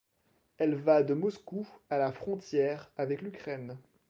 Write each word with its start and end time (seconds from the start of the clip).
Elle 0.57 0.73
va 0.73 1.03
de 1.03 1.13
Moscou 1.13 1.67
à 1.91 1.99
la 1.99 2.11
frontière 2.11 2.91
avec 2.97 3.21
l'Ukraine. 3.21 3.77